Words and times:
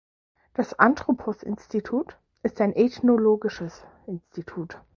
Das 0.55 0.73
Anthropos-Institut 0.79 2.17
ist 2.41 2.59
ein 2.59 2.73
ethnologisches 2.73 3.85
Institut. 4.07 4.81